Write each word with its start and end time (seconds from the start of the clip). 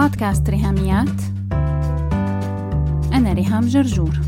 بودكاست 0.00 0.50
ريهاميات. 0.50 1.20
أنا 3.12 3.32
ريهام 3.32 3.66
جرجور. 3.66 4.20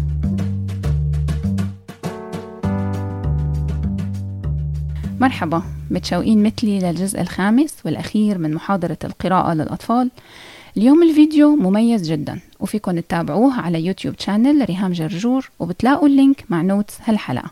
مرحبا 5.20 5.63
متشوقين 5.90 6.43
مثلي 6.43 6.79
للجزء 6.79 7.20
الخامس 7.20 7.77
والأخير 7.84 8.38
من 8.38 8.54
محاضرة 8.54 8.98
القراءة 9.04 9.54
للأطفال. 9.54 10.11
اليوم 10.77 11.02
الفيديو 11.02 11.56
مميز 11.56 12.11
جدا 12.11 12.41
وفيكن 12.61 13.02
تتابعوه 13.02 13.61
على 13.61 13.86
يوتيوب 13.86 14.14
channel 14.18 14.64
ريهام 14.68 14.93
جرجور 14.93 15.50
وبتلاقوا 15.59 16.09
ال 16.09 16.16
link 16.16 16.45
مع 16.48 16.62
notes 16.62 16.98
هالحلقة. 17.04 17.50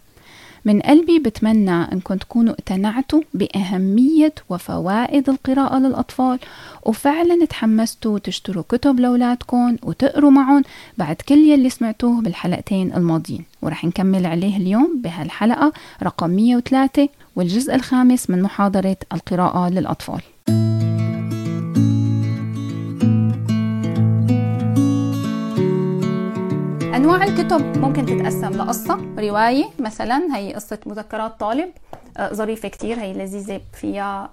من 0.64 0.80
قلبي 0.80 1.18
بتمنى 1.18 1.92
أنكم 1.92 2.14
تكونوا 2.14 2.54
اقتنعتوا 2.54 3.20
بأهمية 3.34 4.34
وفوائد 4.48 5.28
القراءة 5.28 5.78
للأطفال 5.78 6.38
وفعلا 6.86 7.44
تحمستوا 7.44 8.18
تشتروا 8.18 8.64
كتب 8.68 9.00
لأولادكم 9.00 9.76
وتقروا 9.82 10.30
معهم 10.30 10.62
بعد 10.98 11.16
كل 11.16 11.38
يلي 11.38 11.70
سمعتوه 11.70 12.20
بالحلقتين 12.20 12.94
الماضيين. 12.94 13.44
ورح 13.62 13.84
نكمل 13.84 14.26
عليه 14.26 14.56
اليوم 14.56 15.00
بهالحلقة 15.04 15.72
رقم 16.02 16.30
103 16.30 17.08
والجزء 17.36 17.74
الخامس 17.74 18.30
من 18.30 18.42
محاضرة 18.42 18.96
القراءة 19.12 19.68
للأطفال. 19.68 20.20
أنواع 27.10 27.24
الكتب 27.24 27.78
ممكن 27.78 28.06
تتقسم 28.06 28.50
لقصة 28.50 29.14
رواية 29.18 29.64
مثلا 29.78 30.36
هي 30.36 30.54
قصة 30.54 30.78
مذكرات 30.86 31.40
طالب 31.40 31.70
آه، 32.16 32.32
ظريفة 32.32 32.68
كتير 32.68 33.00
هي 33.00 33.12
لذيذة 33.12 33.60
فيها 33.72 34.30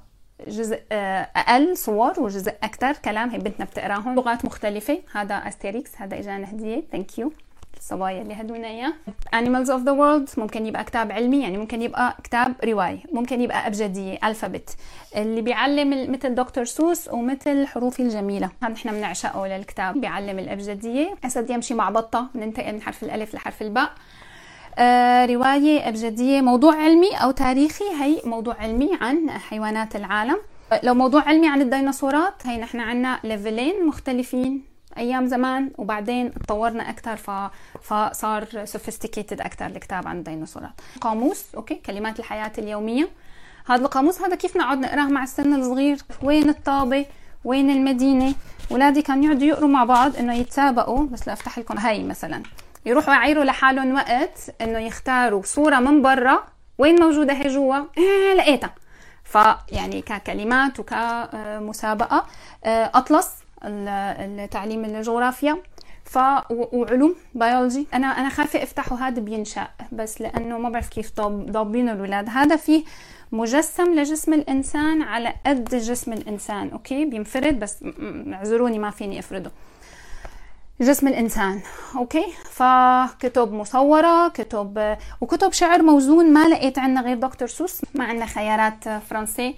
جزء 0.48 0.82
آه، 0.92 1.30
أقل 1.36 1.78
صور 1.78 2.20
وجزء 2.20 2.54
أكثر 2.64 2.94
كلام 2.94 3.30
هي 3.30 3.38
بنتنا 3.38 3.66
بتقراهم 3.66 4.16
لغات 4.16 4.46
مختلفة 4.46 5.00
هذا 5.12 5.36
أستيريكس 5.36 5.92
هذا 5.96 6.20
إجانا 6.20 6.52
هدية 6.52 6.84
thank 6.92 7.20
you 7.20 7.32
الصبايا 7.78 8.22
اللي 8.22 8.34
هدونا 8.34 8.68
إياه. 8.68 8.94
Animals 9.36 9.68
of 9.68 9.82
the 9.82 9.94
World 10.00 10.40
ممكن 10.40 10.66
يبقى 10.66 10.84
كتاب 10.84 11.12
علمي 11.12 11.42
يعني 11.42 11.58
ممكن 11.58 11.82
يبقى 11.82 12.18
كتاب 12.24 12.56
رواية 12.64 13.00
ممكن 13.12 13.42
يبقى 13.42 13.68
أبجدية 13.68 14.20
alphabet 14.24 14.76
اللي 15.16 15.42
بيعلم 15.42 16.12
مثل 16.12 16.36
دكتور 16.36 16.66
سوس 16.66 17.08
ومثل 17.08 17.68
حروفي 17.68 18.02
الجميلة. 18.02 18.50
هذا 18.64 18.74
نحن 18.74 18.92
بنعشقه 18.92 19.48
للكتاب 19.48 20.02
بيعلم 20.02 20.40
الأبجدية. 20.40 21.16
أسد 21.26 21.50
يمشي 21.50 21.74
مع 21.74 21.90
بطة 21.90 22.28
بننتقل 22.36 22.74
من 22.74 22.82
حرف 22.82 23.04
الألف 23.04 23.36
لحرف 23.36 23.62
الباء. 23.62 23.92
آه 24.78 25.26
رواية 25.26 25.88
أبجدية 25.90 26.42
موضوع 26.42 26.76
علمي 26.76 27.16
أو 27.16 27.32
تاريخي؟ 27.32 27.86
هي 28.02 28.22
موضوع 28.26 28.56
علمي 28.60 28.90
عن 29.02 29.30
حيوانات 29.30 29.96
العالم. 29.96 30.38
لو 30.84 30.94
موضوع 30.94 31.22
علمي 31.22 31.48
عن 31.48 31.62
الديناصورات 31.62 32.48
هي 32.48 32.58
نحن 32.58 32.80
عنا 32.80 33.20
ليفلين 33.24 33.86
مختلفين. 33.86 34.77
أيام 34.98 35.28
زمان 35.28 35.72
وبعدين 35.78 36.34
تطورنا 36.34 36.90
أكثر. 36.90 37.16
فصار 37.82 38.66
sophisticated 38.66 39.42
أكثر 39.42 39.66
الكتاب 39.66 40.08
عن 40.08 40.18
الديناصورات. 40.18 40.82
قاموس 41.02 41.46
okay 41.56 41.76
كلمات 41.76 42.20
الحياة 42.20 42.52
اليومية. 42.58 43.10
هذا 43.68 43.82
القاموس 43.82 44.22
هذا 44.22 44.36
كيف 44.36 44.58
نقعد 44.58 44.78
نقراه 44.78 45.08
مع 45.08 45.24
السن 45.24 45.54
الصغير؟ 45.54 45.98
وين 46.24 46.50
الطابة؟ 46.50 47.06
وين 47.44 47.70
المدينة؟ 47.70 48.34
اولادي 48.72 49.02
كانوا 49.02 49.26
يقعدوا 49.26 49.48
يقروا 49.48 49.70
مع 49.70 49.84
بعض 49.84 50.16
إنه 50.16 50.34
يتسابقوا. 50.34 51.06
بس 51.06 51.28
لافتح 51.28 51.60
لكم 51.60 51.78
هاي 51.78 52.04
مثلا. 52.04 52.44
يروحوا 52.86 53.14
يعيروا 53.14 53.44
لحالهم 53.44 53.94
وقت 53.94 54.56
إنه 54.62 54.80
يختاروا 54.80 55.42
صورة 55.44 55.80
من 55.80 56.02
برا. 56.02 56.44
وين 56.78 57.02
موجودة 57.02 57.34
هي؟ 57.34 57.48
جوا. 57.48 57.78
إيه 57.98 58.34
لقيتها. 58.34 58.76
فيعني 59.24 60.02
ككلمات 60.02 60.80
وكمسابقة. 60.80 62.26
آه، 62.66 62.92
أطلس. 62.94 63.30
التعليم 63.64 64.86
الجغرافيا. 64.86 65.58
ف 66.04 66.18
وعلوم 66.50 67.16
بيولوجي 67.36 67.88
أنا 67.94 68.08
أنا 68.08 68.30
خايفة 68.30 68.64
أفتحه 68.64 69.08
هذا 69.08 69.20
بينشأ 69.20 69.68
بس 69.92 70.22
لأنه 70.22 70.58
ما 70.58 70.70
بعرف 70.70 70.90
كيف 70.90 71.22
ضابين 71.22 71.90
الاولاد 71.90 72.30
هذا 72.30 72.56
فيه 72.56 72.84
مجسم 73.32 73.94
لجسم 73.94 74.34
الإنسان 74.34 75.02
على 75.02 75.34
قد 75.46 75.76
جسم 75.76 76.14
الإنسان 76.14 76.70
okay؟ 76.70 77.06
بينفرد 77.06 77.60
بس 77.60 77.84
اعذروني 78.34 78.80
ما 78.80 78.92
فيني 78.92 79.20
أفرده. 79.20 79.52
جسم 80.82 81.08
الإنسان 81.08 81.62
okay؟ 81.96 82.26
فكتب 82.52 83.54
مصورة 83.54 84.28
كتب 84.28 84.98
وكتب 85.22 85.52
شعر 85.54 85.82
موزون 85.82 86.34
ما 86.34 86.48
لقيت 86.48 86.80
عندنا 86.80 87.02
غير 87.02 87.18
دكتور 87.18 87.48
سوس 87.48 87.82
ما 87.96 88.06
عندنا 88.06 88.26
خيارات 88.26 88.90
فرنسي. 89.10 89.56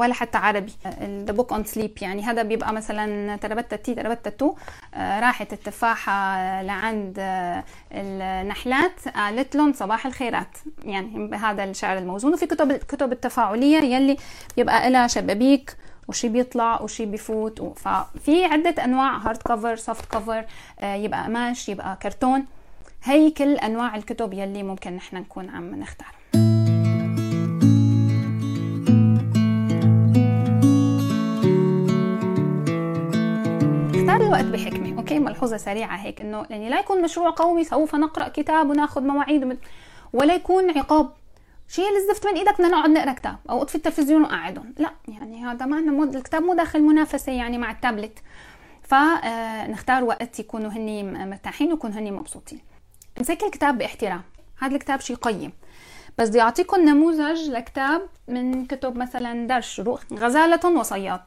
ولا 0.00 0.14
حتى 0.14 0.38
عربي. 0.38 0.72
the 1.02 1.32
book 1.32 1.52
on 1.52 1.64
sleep 1.64 1.98
يعني 2.02 2.22
هذا 2.22 2.42
بيبقى 2.42 2.72
مثلا 2.72 3.36
تربتتي 3.36 3.94
تربتتي 3.94 4.52
آه، 4.94 5.20
راحت 5.20 5.52
التفاحة 5.52 6.62
لعند 6.62 7.16
آه، 7.18 7.64
النحلات 7.92 9.08
قالت 9.14 9.56
لهم 9.56 9.72
صباح 9.72 10.06
الخيرات. 10.06 10.58
يعني 10.84 11.36
هذا 11.36 11.64
الشعر 11.64 11.98
الموزون. 11.98 12.34
وفي 12.34 12.46
كتب 12.46 12.70
الكتب 12.70 13.12
التفاعلية 13.12 13.78
يلي 13.78 14.16
بيبقى 14.56 14.90
لها 14.90 15.06
شبابيك 15.06 15.76
وشي 16.08 16.28
بيطلع 16.28 16.82
وشي 16.82 17.06
بيفوت. 17.06 17.78
ففي 17.78 18.44
عدة 18.44 18.84
أنواع 18.84 19.16
hard 19.16 19.36
cover 19.36 19.76
soft 19.76 20.14
cover 20.14 20.44
يبقى 20.82 21.24
قماش 21.24 21.68
يبقى 21.68 21.98
كرتون. 22.02 22.46
هي 23.04 23.30
كل 23.30 23.54
أنواع 23.54 23.96
الكتب 23.96 24.32
يلي 24.32 24.62
ممكن 24.62 24.92
نحن 24.96 25.16
نكون 25.16 25.50
عم 25.50 25.74
نختار 25.74 26.19
الوقت 34.30 34.44
بحكمة. 34.44 34.98
okay؟ 34.98 35.18
ملحوظة 35.18 35.56
سريعة 35.56 35.96
هيك 35.96 36.20
إنه 36.20 36.46
يعني 36.50 36.68
لا 36.68 36.80
يكون 36.80 37.02
مشروع 37.02 37.30
قومي 37.30 37.64
سوف 37.64 37.94
نقرأ 37.94 38.28
كتاب 38.28 38.70
وناخذ 38.70 39.02
مواعيد 39.02 39.58
ولا 40.12 40.34
يكون 40.34 40.78
عقاب. 40.78 41.12
شيل 41.68 41.96
الزفت 41.96 42.26
من 42.26 42.34
إيدك 42.34 42.54
بدنا 42.54 42.68
نقعد 42.68 42.90
نقرأ 42.90 43.12
كتاب 43.12 43.36
أو 43.50 43.62
اطفي 43.62 43.74
التلفزيون 43.74 44.22
وقعدهم 44.22 44.74
لا 44.78 44.90
يعني 45.08 45.44
هذا 45.44 45.66
ما 45.66 45.80
مود 45.80 46.16
الكتاب 46.16 46.42
مو 46.42 46.54
داخل 46.54 46.82
منافسة 46.82 47.32
يعني 47.32 47.58
مع 47.58 47.70
التابلت. 47.70 48.18
فنختار 48.82 50.04
وقت 50.04 50.40
يكونوا 50.40 50.70
هني 50.70 51.02
مرتاحين 51.02 51.72
ويكونوا 51.72 51.98
هني 51.98 52.10
مبسوطين. 52.10 52.60
امسك 53.18 53.42
الكتاب 53.42 53.78
باحترام. 53.78 54.22
هذا 54.58 54.74
الكتاب 54.74 55.00
شيء 55.00 55.16
قيم. 55.16 55.52
بس 56.18 56.28
بدي 56.28 56.40
أعطيكم 56.40 56.80
نموذج 56.80 57.50
لكتاب 57.50 58.02
من 58.28 58.66
كتب 58.66 58.96
مثلا 58.96 59.46
دار 59.46 59.58
الشروق 59.58 60.00
غزالة 60.12 60.78
وصياد. 60.78 61.20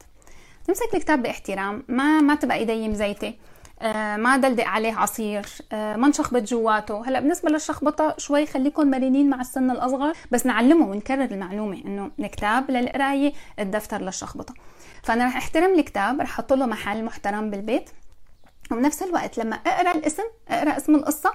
نمسك 0.68 0.94
الكتاب 0.94 1.22
باحترام 1.22 1.84
ما 1.88 2.20
ما 2.20 2.34
تبقى 2.34 2.56
إيدي 2.56 2.88
مزيتة. 2.88 3.34
آه 3.82 4.16
ما 4.16 4.36
دلدق 4.36 4.64
عليه 4.64 4.92
عصير. 4.94 5.46
آه 5.72 5.96
ما 5.96 6.08
نشخبط 6.08 6.42
جواته 6.42 7.08
هلأ 7.08 7.20
بالنسبة 7.20 7.50
للشخبطه 7.50 8.14
شوي 8.18 8.46
خليكم 8.46 8.90
مرنين 8.90 9.30
مع 9.30 9.40
السن 9.40 9.70
الأصغر 9.70 10.12
بس 10.30 10.46
نعلمه 10.46 10.86
ونكرر 10.86 11.24
المعلومة 11.24 11.82
إنه 11.84 12.10
الكتاب 12.20 12.70
للقراية 12.70 13.32
الدفتر 13.58 14.00
للشخبطه 14.00 14.54
فأنا 15.02 15.26
رح 15.26 15.36
أحترم 15.36 15.78
الكتاب 15.78 16.20
رح 16.20 16.30
أحط 16.30 16.52
له 16.52 16.66
محل 16.66 17.04
محترم 17.04 17.50
بالبيت. 17.50 17.90
وبنفس 18.70 19.02
الوقت 19.02 19.38
لما 19.38 19.56
أقرأ 19.56 19.90
الاسم 19.94 20.22
أقرأ 20.48 20.76
اسم 20.76 20.94
القصة 20.94 21.30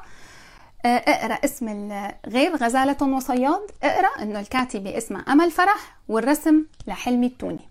آه، 0.85 0.97
أقرأ 0.97 1.33
اسم 1.45 1.91
غير 2.27 2.55
غزالة 2.55 3.15
وصياد 3.15 3.61
أقرأ 3.83 4.23
إنه 4.23 4.39
الكاتبة 4.39 4.97
اسمها 4.97 5.21
أمل 5.21 5.51
فرح 5.51 5.97
والرسم 6.07 6.65
لحلمي 6.87 7.27
التوني. 7.27 7.69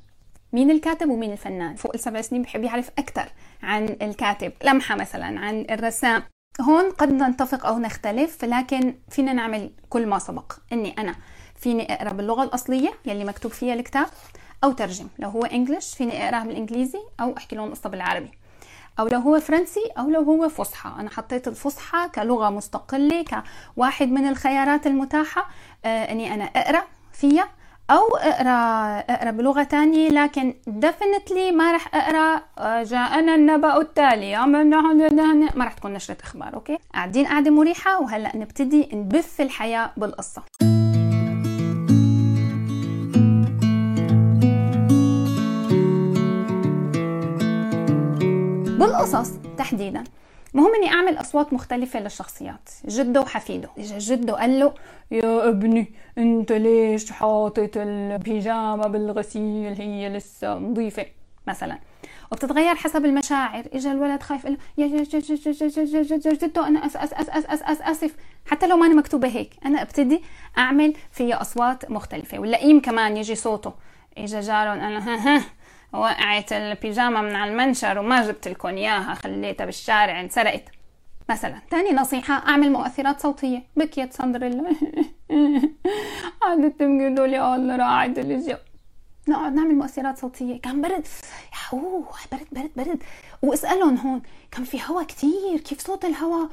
مين 0.52 0.70
الكاتب 0.70 1.10
ومين 1.10 1.32
الفنان؟ 1.32 1.76
فوق 1.76 1.92
السبع 1.94 2.20
سنين 2.20 2.42
بحب 2.42 2.64
يعرف 2.64 2.90
أكثر 2.98 3.28
عن 3.62 3.84
الكاتب. 4.02 4.52
لمحة 4.64 4.94
مثلا 4.96 5.40
عن 5.40 5.66
الرسام. 5.70 6.22
هون 6.60 6.90
قد 6.90 7.12
نتفق 7.12 7.66
أو 7.66 7.78
نختلف 7.78 8.44
لكن 8.44 8.94
فينا 9.08 9.32
نعمل 9.32 9.70
كل 9.88 10.06
ما 10.06 10.18
سبق. 10.18 10.52
إني 10.72 10.94
أنا 10.98 11.14
فيني 11.56 11.94
أقرأ 11.94 12.12
باللغة 12.12 12.42
الأصلية 12.42 12.92
يلي 13.06 13.24
مكتوب 13.24 13.52
فيها 13.52 13.74
الكتاب 13.74 14.06
أو 14.64 14.72
ترجم. 14.72 15.08
لو 15.18 15.28
هو 15.28 15.44
English 15.44 15.94
فيني 15.94 16.24
أقرأ 16.24 16.44
بالإنجليزي 16.44 17.00
أو 17.20 17.36
أحكي 17.36 17.56
لهم 17.56 17.70
قصة 17.70 17.90
بالعربي. 17.90 18.30
أو 19.00 19.08
لو 19.08 19.18
هو 19.18 19.40
فرنسي 19.40 19.92
أو 19.98 20.10
لو 20.10 20.22
هو 20.22 20.48
فصحى. 20.48 21.00
أنا 21.00 21.10
حطيت 21.10 21.48
الفصحى 21.48 22.08
كلغة 22.14 22.50
مستقلة 22.50 23.24
كواحد 23.74 24.08
من 24.08 24.28
الخيارات 24.28 24.86
المتاحة 24.86 25.48
آه 25.84 26.12
إني 26.12 26.34
أنا 26.34 26.44
أقرأ 26.44 26.82
فيها 27.12 27.48
أو 27.90 28.16
أقرأ 28.16 28.98
أقرأ 29.14 29.30
بلغة 29.30 29.62
تانية 29.62 30.08
لكن 30.08 30.54
definitely 30.66 31.50
ما 31.52 31.72
رح 31.72 31.94
أقرأ. 31.94 32.42
آه، 32.58 32.82
جاءنا 32.82 33.34
النبأ 33.34 33.80
التالي. 33.80 34.46
ما 34.46 35.64
رح 35.64 35.72
تكون 35.72 35.92
نشرة 35.92 36.16
إخبار 36.22 36.54
okay؟ 36.54 36.78
قاعدين 36.94 37.26
قاعدة 37.26 37.50
مريحة 37.50 38.00
وهلأ 38.00 38.36
نبتدي 38.36 38.88
نبث 38.92 39.40
الحياة 39.40 39.90
بالقصة. 39.96 40.42
بالقصص 48.78 49.32
تحديدا. 49.58 50.04
المهم 50.54 50.74
إني 50.74 50.88
أعمل 50.88 51.20
أصوات 51.20 51.52
مختلفة 51.52 52.00
للشخصيات. 52.00 52.68
جده 52.86 53.20
وحفيده 53.20 53.68
جده 53.78 54.32
قال 54.32 54.60
له 54.60 54.74
يا 55.10 55.48
ابني 55.48 55.92
أنت 56.18 56.52
ليش 56.52 57.12
حاطط 57.12 57.70
البيجامة 57.76 58.86
بالغسيل؟ 58.88 59.72
هي 59.72 60.08
لسه 60.08 60.54
نظيفة. 60.58 61.06
مثلا. 61.46 61.78
وبتتغير 62.32 62.74
حسب 62.74 63.04
المشاعر. 63.04 63.64
اجى 63.72 63.90
الولد 63.90 64.22
خايف 64.22 64.46
له 64.46 64.56
يا 64.78 64.86
جدو 64.86 66.62
أنا 66.62 66.86
أس 66.86 66.96
أس 66.96 67.12
أس 67.12 67.28
أس 67.28 67.44
أس 67.46 67.62
أس 67.62 67.80
أسف. 67.80 68.14
حتى 68.46 68.66
لو 68.66 68.76
ما 68.76 68.86
أنا 68.86 68.94
مكتوبة 68.94 69.28
هيك 69.28 69.54
أنا 69.66 69.82
أبتدي 69.82 70.22
أعمل 70.58 70.94
فيها 71.12 71.40
أصوات 71.40 71.90
مختلفة. 71.90 72.38
واللئيم 72.38 72.80
كمان 72.80 73.16
يجي 73.16 73.34
صوته. 73.34 73.72
اجى 74.18 74.40
جارهم 74.40 74.80
أنا 74.80 74.98
ها 74.98 75.36
ها. 75.36 75.42
وقعت 75.92 76.52
البيجامة 76.52 77.22
من 77.22 77.36
على 77.36 77.50
المنشر 77.50 77.98
وما 77.98 78.26
جبت 78.26 78.48
لكم 78.48 78.68
إياها 78.68 79.14
خليتها 79.14 79.64
بالشارع 79.64 80.20
انسرقت. 80.20 80.64
مثلا. 81.28 81.58
تاني 81.70 81.92
نصيحة 81.92 82.34
أعمل 82.34 82.72
مؤثرات 82.72 83.20
صوتية. 83.20 83.62
بكيت 83.76 84.12
ساندريلا 84.12 84.64
قعدت 86.40 86.78
تقولوا 86.78 87.26
لي 87.26 87.54
الله 87.54 87.76
راعد 87.76 88.18
الجو 88.18 88.56
نقعد 89.28 89.54
نعمل 89.54 89.74
مؤثرات 89.74 90.18
صوتية. 90.18 90.60
كان 90.60 90.80
برد. 90.80 91.06
أوه 91.72 92.04
برد 92.32 92.46
برد 92.52 92.70
برد. 92.76 93.02
واسألهم 93.42 93.96
هون. 93.96 94.22
كان 94.50 94.64
في 94.64 94.80
هوا 94.86 95.02
كتير. 95.02 95.60
كيف 95.64 95.80
صوت 95.80 96.04
الهوا؟ 96.04 96.48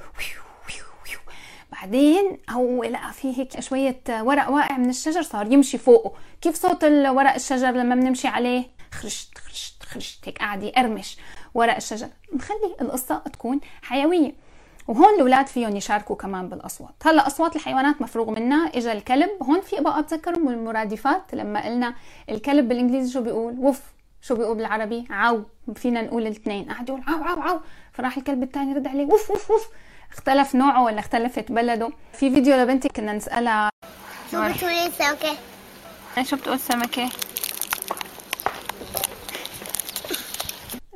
بعدين 1.72 2.38
هو 2.50 2.84
لقى 2.84 3.14
فيه 3.14 3.38
هيك 3.40 3.60
شوية 3.60 4.02
ورق 4.10 4.50
واقع 4.50 4.78
من 4.78 4.90
الشجر 4.90 5.22
صار 5.22 5.54
يمشي 5.54 5.78
فوقه. 5.78 6.12
كيف 6.42 6.56
صوت 6.56 6.84
الورق 6.84 7.34
الشجر 7.34 7.72
لما 7.72 7.96
بنمشي 7.96 8.28
عليه؟ 8.28 8.75
خرشت 8.96 9.38
خرشت 9.38 9.84
خرشت 9.84 10.28
هيك 10.28 10.38
قاعد 10.38 10.64
يقرمش 10.64 11.18
ورق 11.54 11.76
الشجر. 11.76 12.10
نخلي 12.34 12.76
القصة 12.82 13.18
تكون 13.18 13.60
حيوية. 13.82 14.46
وهون 14.88 15.16
الأولاد 15.16 15.48
فيهم 15.48 15.76
يشاركوا 15.76 16.16
كمان 16.16 16.50
بالأصوات. 16.50 16.96
هلأ 17.06 17.28
أصوات 17.28 17.56
الحيوانات 17.56 18.02
مفروغ 18.02 18.32
منها. 18.32 18.72
اجى 18.76 18.92
الكلب 18.92 19.30
هون 19.44 19.62
في 19.62 19.76
بقى 19.80 20.02
بتذكروا 20.02 20.40
من 20.40 20.54
المرادفات 20.54 21.34
لما 21.34 21.66
قلنا 21.66 21.96
الكلب 22.30 22.68
بالإنجليزي 22.68 23.14
شو 23.14 23.22
بيقول؟ 23.22 23.56
وف. 23.60 23.82
شو 24.22 24.36
بيقول 24.36 24.58
بالعربي؟ 24.58 25.06
عو 25.10 25.44
فينا 25.76 26.02
نقول 26.02 26.28
الاثنين. 26.28 26.72
قعد 26.72 26.90
يقول 26.90 27.02
عو 27.08 27.24
عو 27.24 27.42
عو 27.42 27.60
فراح 27.94 28.18
الكلب 28.18 28.44
الثاني 28.44 28.74
رد 28.74 28.88
عليه 28.88 29.06
وف 29.06 29.32
وف 29.32 29.52
وف. 29.52 29.70
اختلف 30.12 30.56
نوعه 30.56 30.84
ولا 30.84 31.00
اختلفت 31.00 31.52
بلده. 31.52 31.90
في 32.14 32.32
فيديو 32.32 32.56
لبنتي 32.56 32.90
كنا 32.90 33.14
نسألها. 33.14 33.70
شو 34.32 34.50
بتقولي 34.50 34.88
السمكة؟ 34.88 35.38
شو 36.24 36.36
بتقول 36.36 36.60
سمكة؟ 36.60 37.10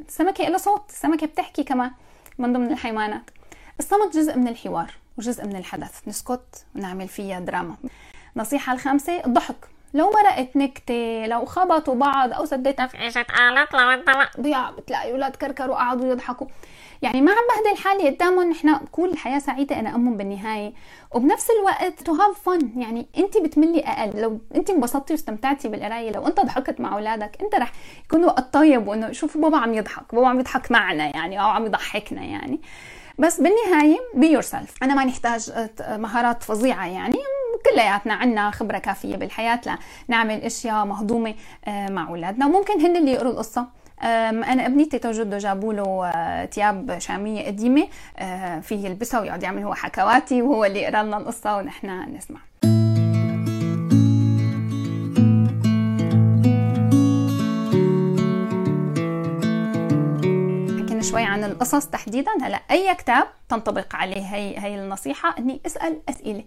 السمكة 0.09 0.43
لها 0.43 0.57
صوت 0.57 0.89
السمكة 0.89 1.27
بتحكي 1.27 1.63
كمان 1.63 1.91
من 2.37 2.53
ضمن 2.53 2.71
الحيوانات. 2.71 3.29
الصمت 3.79 4.15
جزء 4.15 4.37
من 4.37 4.47
الحوار 4.47 4.93
وجزء 5.17 5.45
من 5.45 5.55
الحدث. 5.55 6.07
نسكت 6.07 6.65
ونعمل 6.75 7.07
فيها 7.07 7.39
دراما. 7.39 7.75
النصيحة 8.35 8.73
الخامسة 8.73 9.25
الضحك. 9.25 9.55
لو 9.93 10.11
مرقت 10.11 10.55
نكتة 10.55 11.25
لو 11.25 11.45
خبطوا 11.45 11.95
بعض 11.95 12.33
أو 12.33 12.45
سديتها 12.45 12.87
في 12.87 12.97
عيشة 12.97 13.21
قالت 13.21 13.73
لو 13.73 13.79
انت 13.89 14.09
ضياع 14.39 14.71
بتلاقي 14.71 15.11
أولاد 15.11 15.35
كركروا 15.35 15.75
قعدوا 15.75 16.11
يضحكوا. 16.11 16.47
يعني 17.01 17.21
ما 17.21 17.31
عم 17.31 17.37
بهدل 17.37 17.77
حالي 17.77 18.09
قدامهم 18.09 18.49
نحن 18.49 18.79
كل 18.91 19.09
الحياة 19.09 19.39
سعيدة 19.39 19.79
أنا 19.79 19.95
أمهم 19.95 20.17
بالنهاية. 20.17 20.73
وبنفس 21.15 21.47
الوقت 21.59 21.99
to 22.03 22.13
have 22.13 22.39
fun 22.49 22.81
يعني 22.81 23.07
أنت 23.17 23.37
بتملي 23.37 23.79
أقل. 23.79 24.21
لو 24.21 24.39
أنت 24.55 24.69
انبسطتي 24.69 25.13
واستمتعتي 25.13 25.67
بالقراية 25.67 26.11
لو 26.11 26.27
أنت 26.27 26.39
ضحكت 26.39 26.79
مع 26.79 26.93
أولادك 26.93 27.37
أنت 27.41 27.55
رح 27.55 27.71
يكون 28.05 28.25
وقت 28.25 28.53
طيب 28.53 28.87
وإنه 28.87 29.11
شوفوا 29.11 29.41
بابا 29.41 29.57
عم 29.57 29.73
يضحك 29.73 30.15
بابا 30.15 30.27
عم 30.27 30.39
يضحك 30.39 30.71
معنا 30.71 31.03
يعني 31.15 31.41
أو 31.41 31.47
عم 31.47 31.65
يضحكنا 31.65 32.21
يعني. 32.21 32.61
بس 33.19 33.41
بالنهاية 33.41 33.97
be 34.15 34.31
yourself 34.31 34.73
أنا 34.83 34.95
ما 34.95 35.05
نحتاج 35.05 35.51
مهارات 35.89 36.43
فظيعة 36.43 36.87
يعني 36.87 37.17
كلياتنا 37.71 38.13
عنا 38.13 38.51
خبرة 38.51 38.77
كافية 38.77 39.15
بالحياة 39.15 39.61
لنعمل 40.09 40.41
أشياء 40.41 40.85
مهضومة 40.85 41.35
آه، 41.67 41.89
مع 41.89 42.09
أولادنا. 42.09 42.47
ممكن 42.47 42.81
هن 42.81 42.95
اللي 42.95 43.11
يقروا 43.11 43.31
القصة. 43.31 43.67
أنا 44.01 44.65
ابني 44.65 44.85
تيتا 44.85 45.11
جدو 45.11 45.37
جابوا 45.37 45.73
له 45.73 46.11
ثياب 46.45 46.91
آه، 46.91 46.99
شامية 46.99 47.45
قديمة 47.47 47.87
آه، 48.17 48.59
فيه 48.59 48.85
يلبسها 48.85 49.19
ويقعد 49.19 49.43
يعمل 49.43 49.63
هو 49.63 49.73
حكواتي 49.73 50.41
وهو 50.41 50.65
اللي 50.65 50.81
يقرأ 50.81 51.03
لنا 51.03 51.17
القصة 51.17 51.57
ونحن 51.57 52.13
نسمع. 52.15 52.39
شوي 61.09 61.23
عن 61.23 61.43
القصص 61.43 61.85
تحديدا. 61.85 62.31
هلا 62.41 62.61
أي 62.71 62.95
كتاب 62.95 63.27
تنطبق 63.49 63.95
عليه؟ 63.95 64.35
هي 64.35 64.59
هي 64.59 64.75
النصيحة 64.75 65.35
إني 65.39 65.61
أسأل 65.65 66.01
أسئلة 66.09 66.43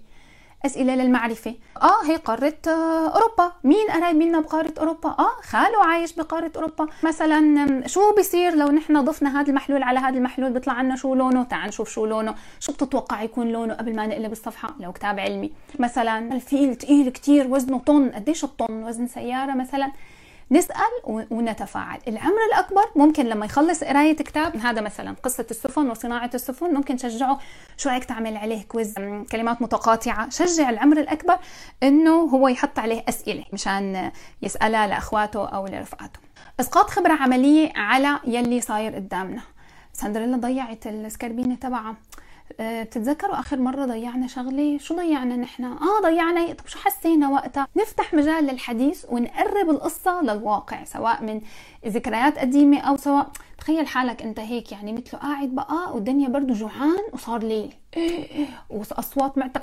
أسئلة 0.67 0.95
للمعرفة. 0.95 1.55
آه 1.83 2.05
هي 2.05 2.17
قارة 2.17 2.55
آه، 2.67 3.09
أوروبا. 3.09 3.53
مين 3.65 3.87
قرايب 3.91 4.17
منا 4.17 4.41
بقارة 4.41 4.75
أوروبا؟ 4.79 5.09
آه 5.09 5.41
خاله 5.43 5.85
عايش 5.85 6.13
بقارة 6.13 6.53
أوروبا. 6.57 6.87
مثلا 7.03 7.87
شو 7.87 8.15
بصير 8.19 8.55
لو 8.55 8.69
نحن 8.69 9.05
ضفنا 9.05 9.41
هذا 9.41 9.49
المحلول 9.49 9.83
على 9.83 9.99
هذا 9.99 10.17
المحلول؟ 10.17 10.53
بيطلع 10.53 10.73
عنا 10.73 10.97
شو 10.97 11.15
لونه؟ 11.15 11.43
تعال 11.43 11.69
نشوف 11.69 11.91
شو 11.91 12.07
لونه. 12.07 12.35
شو 12.61 12.73
بتتوقع 12.73 13.23
يكون 13.23 13.53
لونه 13.53 13.75
قبل 13.75 13.97
ما 13.97 14.07
نقلب 14.07 14.33
الصفحة؟ 14.33 14.75
لو 14.81 14.93
كتاب 14.93 15.21
علمي. 15.21 15.53
مثلا 15.79 16.35
الفيل 16.35 16.75
تقيل 16.75 17.09
كتير 17.09 17.47
وزنه 17.47 17.79
طن. 17.79 18.11
قديش 18.11 18.45
الطن؟ 18.45 18.85
وزن 18.85 19.07
سيارة 19.07 19.55
مثلا. 19.55 19.93
نسأل 20.51 21.27
ونتفاعل. 21.31 21.99
العمر 22.09 22.39
الأكبر 22.53 22.85
ممكن 22.97 23.27
لما 23.27 23.47
يخلص 23.47 23.85
قراية 23.85 24.17
كتاب 24.17 24.57
هذا 24.57 24.81
مثلا 24.81 25.17
قصة 25.23 25.47
السفن 25.51 25.91
وصناعة 25.91 26.31
السفن 26.35 26.75
ممكن 26.75 26.97
تشجعه 26.97 27.39
شو 27.77 27.89
رأيك 27.89 28.05
تعمل 28.05 28.37
عليه 28.37 28.63
كويز 28.63 28.95
كلمات 29.33 29.63
متقاطعة. 29.63 30.31
شجع 30.31 30.71
العمر 30.71 31.01
الأكبر 31.01 31.39
إنه 31.83 32.13
هو 32.13 32.49
يحط 32.49 32.79
عليه 32.79 33.05
أسئلة 33.09 33.45
مشان 33.53 34.11
يسألها 34.43 34.87
لأخواته 34.87 35.49
أو 35.49 35.67
لرفقاته. 35.67 36.21
إسقاط 36.61 36.91
خبرة 36.91 37.13
عملية 37.13 37.73
على 37.77 38.19
يلي 38.27 38.61
صاير 38.61 38.95
قدامنا. 38.95 39.43
سندريلا 39.93 40.37
ضيعت 40.37 40.87
السكربينة 40.87 41.55
تبعها. 41.55 41.97
بتتذكروا 42.61 43.41
آخر 43.41 43.57
مرة 43.57 43.85
ضيعنا 43.85 44.27
شغله 44.27 44.79
شو 44.79 44.97
ضيعنا 44.97 45.37
نحن؟ 45.37 45.65
آه 45.65 46.01
ضيعنا 46.03 46.53
طب 46.53 46.67
شو 46.67 46.79
حسينا 46.79 47.29
وقتها؟ 47.29 47.69
نفتح 47.77 48.15
مجال 48.15 48.45
للحديث 48.45 49.05
ونقرب 49.11 49.71
القصة 49.71 50.23
للواقع 50.23 50.85
سواء 50.85 51.23
من 51.23 51.41
ذكريات 51.87 52.39
قديمة 52.39 52.81
أو 52.81 52.97
سواء 52.97 53.31
تخيل 53.59 53.87
حالك 53.87 54.23
أنت 54.23 54.41
هيك 54.41 54.73
يعني 54.73 54.93
مثله 54.93 55.21
قاعد 55.21 55.49
بقى 55.49 55.95
والدنيا 55.95 56.29
برضه 56.29 56.55
جوعان 56.55 56.99
وصار 57.13 57.43
ليل. 57.43 57.75
وأصوات 58.71 59.39
معتك 59.39 59.63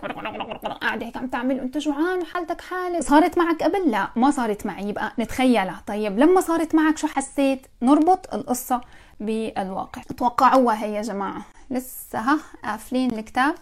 قاعدة 0.82 1.06
هيك 1.06 1.18
عم 1.18 1.28
تعمل 1.28 1.60
وأنت 1.60 1.78
جوعان 1.78 2.20
وحالتك 2.22 2.62
حالة. 2.62 3.00
صارت 3.00 3.38
معك 3.38 3.64
قبل؟ 3.64 3.92
لا 3.92 4.08
ما 4.16 4.32
صارت 4.32 4.66
معي. 4.66 4.90
يبقى 4.90 5.14
نتخيلها. 5.20 5.82
طيب 5.88 6.20
لما 6.20 6.42
صارت 6.42 6.76
معك 6.76 6.98
شو 6.98 7.08
حسيت؟ 7.08 7.68
نربط 7.82 8.34
القصة 8.34 8.82
بالواقع. 9.20 10.02
توقعوها 10.18 10.84
هي 10.84 10.94
يا 10.94 11.02
جماعة. 11.02 11.42
لسه 11.72 12.20
ها 12.20 12.40
قافلين 12.64 13.12
الكتاب. 13.20 13.56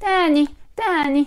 تاني 0.00 0.48
تاني. 0.76 1.26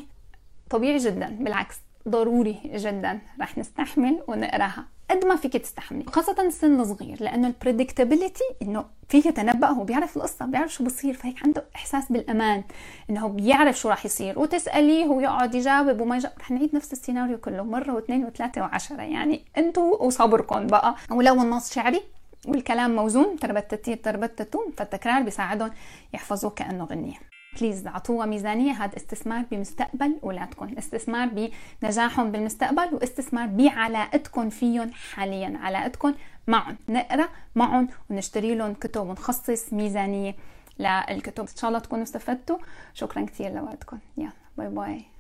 طبيعي 0.70 0.98
جدا 0.98 1.30
بالعكس 1.40 1.76
ضروري 2.10 2.60
جدا. 2.66 3.20
رح 3.42 3.58
نستحمل 3.58 4.24
ونقراها 4.28 4.86
قد 5.12 5.26
ما 5.26 5.36
فيك 5.36 5.58
تستحملي 5.58 6.06
خاصة 6.08 6.36
السن 6.40 6.80
الصغير 6.80 7.24
لأنه 7.24 7.48
البريدكتابيلتي 7.48 8.44
إنه 8.62 8.86
فيك 9.10 9.26
يتنبأ 9.26 9.68
هو 9.68 9.84
بيعرف 9.84 10.18
القصة 10.18 10.46
بيعرف 10.46 10.74
شو 10.74 10.84
بصير 10.84 11.14
فهيك 11.14 11.44
عنده 11.44 11.66
إحساس 11.76 12.12
بالأمان 12.12 12.64
إنه 13.10 13.28
بيعرف 13.28 13.80
شو 13.80 13.90
راح 13.90 14.06
يصير. 14.06 14.40
وتسأليه 14.40 15.06
ويقعد 15.06 15.56
يجاوب 15.56 16.02
وما 16.02 16.16
يجاوب. 16.16 16.36
رح 16.40 16.52
نعيد 16.52 16.76
نفس 16.76 16.94
السيناريو 16.94 17.38
كله 17.38 17.64
مرة 17.64 17.94
واثنين 17.94 18.26
وثلاثة 18.26 18.62
وعشرة. 18.62 19.02
يعني 19.02 19.46
أنتوا 19.58 20.04
وصبركم 20.04 20.68
بقى. 20.68 20.96
ولو 21.12 21.42
النص 21.42 21.74
شعري 21.74 22.02
والكلام 22.48 22.96
موزون 22.96 23.40
تربتتي 23.40 23.96
تربتتون 23.96 24.72
فالتكرار 24.78 25.22
بيساعدهم 25.22 25.72
يحفظوه 26.14 26.52
كأنه 26.52 26.84
غنية. 26.84 27.18
please 27.60 27.88
اعطوها 27.88 28.26
ميزانية 28.26 28.72
هذا 28.72 28.98
استثمار 28.98 29.46
بمستقبل 29.52 30.16
اولادكم 30.24 30.76
استثمار 30.78 31.52
بنجاحهم 31.82 32.32
بالمستقبل 32.32 32.90
واستثمار 32.94 33.48
بعلاقتكم 33.48 34.50
فيهم 34.50 34.92
حاليا. 34.92 35.60
علاقتكم 35.62 36.14
معهم. 36.48 36.78
نقرأ 36.90 37.30
معهم 37.56 37.88
ونشتري 38.10 38.56
لهم 38.56 38.74
كتب 38.74 39.02
ونخصص 39.02 39.74
ميزانية 39.74 40.36
للكتب. 40.80 41.44
إن 41.44 41.56
شاء 41.56 41.68
الله 41.68 41.80
تكونوا 41.80 42.04
استفدتوا. 42.04 42.58
شكرا 42.94 43.26
كثير 43.26 43.54
لوقتكم. 43.54 44.00
يلا 44.18 44.32
bye 44.58 44.70
bye 44.70 45.15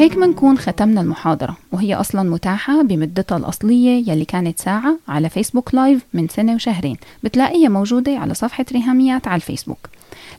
هيك 0.00 0.16
منكون 0.16 0.58
ختمنا 0.58 1.00
المحاضرة 1.00 1.56
وهي 1.72 1.94
أصلا 1.94 2.30
متاحة 2.30 2.82
بمدتها 2.82 3.38
الأصلية 3.38 4.10
يلي 4.10 4.24
كانت 4.24 4.58
ساعة 4.58 4.98
على 5.08 5.28
فيسبوك 5.28 5.74
لايف 5.74 6.02
من 6.14 6.28
سنة 6.28 6.54
وشهرين 6.54 6.96
بتلاقيها 7.24 7.68
موجودة 7.68 8.18
على 8.18 8.34
صفحة 8.34 8.64
ريهاميات 8.72 9.28
على 9.28 9.36
الفيسبوك. 9.36 9.78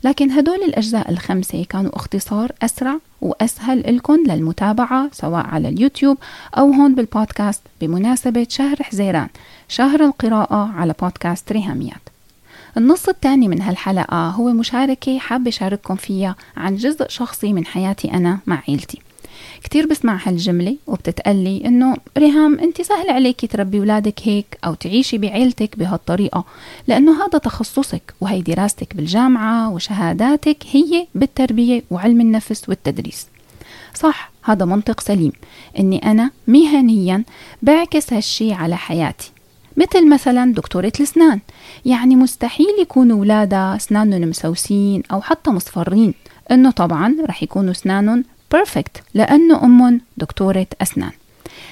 لكن 0.03 0.32
هدول 0.32 0.63
الأجزاء 0.63 1.12
الخمسة 1.12 1.65
كانوا 1.70 1.96
اختصار 1.96 2.51
أسرع 2.62 2.98
وأسهل 3.22 3.96
لكم 3.96 4.18
للمتابعة 4.27 5.10
سواء 5.12 5.46
على 5.46 5.70
اليوتيوب 5.70 6.18
أو 6.58 6.72
هون 6.72 6.96
بالبودكاست 6.96 7.62
بمناسبة 7.82 8.48
شهر 8.50 8.84
حزيران 8.84 9.27
شهر 9.68 10.06
القراءة 10.06 10.72
على 10.75 10.94
بودكاست 11.01 11.51
ريهاميات. 11.51 12.01
النص 12.77 13.10
الثاني 13.10 13.48
من 13.48 13.62
هالحلقة 13.62 14.30
هو 14.30 14.51
مشاركة 14.51 15.20
حابة 15.20 15.51
شارككم 15.51 15.96
فيها 15.96 16.36
عن 16.58 16.75
جزء 16.75 17.10
شخصي 17.10 17.53
من 17.53 17.65
حياتي 17.65 18.13
أنا 18.13 18.39
مع 18.48 18.63
عيلتي. 18.68 19.01
كتير 19.63 19.86
بسمع 19.86 20.20
هالجملة 20.25 20.77
وبتتقلي 20.88 21.62
إنه 21.65 21.98
ريهام 22.18 22.60
أنت 22.60 22.82
سهل 22.82 23.10
عليكي 23.10 23.48
تربي 23.48 23.80
ولادك 23.80 24.20
هيك 24.24 24.58
أو 24.65 24.74
تعيشي 24.74 25.18
بعيلتك 25.18 25.80
بهالطريقة 25.80 26.46
لأنه 26.88 27.25
هذا 27.25 27.39
تخصصك 27.39 28.13
وهي 28.22 28.41
دراستك 28.41 28.96
بالجامعة 28.96 29.70
وشهاداتك 29.70 30.58
هي 30.72 31.08
بالتربية 31.15 31.84
وعلم 31.91 32.22
النفس 32.22 32.70
والتدريس. 32.70 33.27
صح 33.94 34.32
هذا 34.44 34.65
منطق 34.65 35.00
سليم 35.00 35.32
إني 35.80 36.12
أنا 36.12 36.32
مهنيا 36.48 37.24
بعكس 37.62 38.13
هالشي 38.13 38.53
على 38.53 38.77
حياتي 38.77 39.32
مثل 39.77 40.10
مثلا 40.10 40.53
دكتورة 40.53 40.91
الأسنان. 41.00 41.39
يعني 41.86 42.15
مستحيل 42.15 42.80
يكونوا 42.82 43.22
ولادها 43.22 43.75
أسنانهم 43.75 44.30
مسوسين 44.30 45.03
أو 45.12 45.22
حتى 45.22 45.50
مصفرين 45.50 46.13
إنه 46.51 46.72
طبعا 46.72 47.15
رح 47.30 47.44
يكونوا 47.44 47.72
أسنانهم 47.72 48.24
بيرفكت 48.51 49.03
لأنه 49.13 49.63
أمهم 49.63 50.01
دكتورة 50.17 50.67
أسنان. 50.81 51.12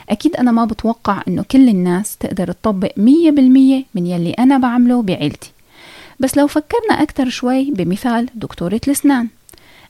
أكيد 0.10 0.36
أنا 0.36 0.52
ما 0.52 0.66
بتوقع 0.66 1.22
إنه 1.28 1.44
كل 1.52 1.70
الناس 1.70 2.18
تقدر 2.18 2.52
تطبق 2.52 2.92
مية 2.98 3.32
بالمية 3.32 3.84
من 3.96 4.08
يلي 4.08 4.32
أنا 4.32 4.58
بعمله 4.58 5.02
بعيلتي. 5.02 5.52
بس 6.20 6.38
لو 6.38 6.48
فكرنا 6.48 7.04
أكتر 7.04 7.30
شوي 7.30 7.72
بمثال 7.72 8.30
دكتورة 8.36 8.82
الأسنان. 8.88 9.28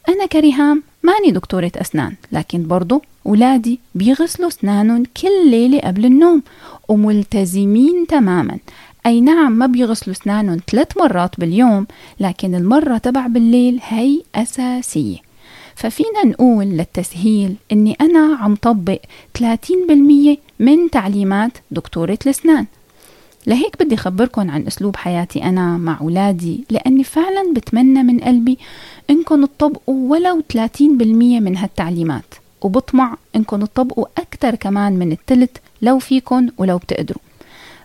أنا 0.09 0.25
كريهام 0.25 0.83
ماني 1.03 1.31
دكتورة 1.31 1.71
أسنان 1.75 2.13
لكن 2.31 2.67
برضو 2.67 3.01
أولادي 3.25 3.79
بيغسلوا 3.95 4.47
أسنانهم 4.47 5.03
كل 5.21 5.49
ليلة 5.49 5.79
قبل 5.79 6.05
النوم 6.05 6.43
وملتزمين 6.87 8.07
تماما. 8.07 8.57
أي 9.05 9.21
نعم 9.21 9.51
ما 9.51 9.65
بيغسلوا 9.65 10.15
أسنانهم 10.15 10.59
ثلاث 10.71 10.97
مرات 10.97 11.39
باليوم 11.39 11.87
لكن 12.19 12.55
المرة 12.55 12.97
تبع 12.97 13.27
بالليل 13.27 13.79
هي 13.87 14.21
أساسية. 14.35 15.28
ففينا 15.79 16.25
نقول 16.25 16.65
للتسهيل 16.65 17.55
أني 17.71 17.97
أنا 18.01 18.35
عم 18.35 18.55
طبق 18.55 18.99
30% 19.37 19.41
من 20.59 20.89
تعليمات 20.91 21.51
دكتورة 21.71 22.17
الأسنان 22.25 22.65
لهيك 23.47 23.83
بدي 23.83 23.95
أخبركن 23.95 24.49
عن 24.49 24.67
أسلوب 24.67 24.95
حياتي 24.95 25.43
أنا 25.43 25.77
مع 25.77 25.97
أولادي 26.01 26.65
لأني 26.69 27.03
فعلا 27.03 27.53
بتمنى 27.53 28.03
من 28.03 28.19
قلبي 28.19 28.57
إنكم 29.09 29.45
تطبقوا 29.45 30.11
ولو 30.11 30.43
30% 30.53 30.81
من 31.39 31.57
هالتعليمات. 31.57 32.33
وبطمع 32.61 33.17
إنكم 33.35 33.65
تطبقوا 33.65 34.05
أكثر 34.17 34.55
كمان 34.55 34.93
من 34.93 35.11
التلت 35.11 35.57
لو 35.81 35.99
فيكن 35.99 36.51
ولو 36.57 36.77
بتقدروا. 36.77 37.21